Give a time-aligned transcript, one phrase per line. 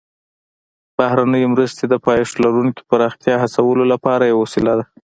[0.97, 4.85] بهرنۍ مرستې د پایښت لرونکي پراختیا هڅولو لپاره یوه وسیله ده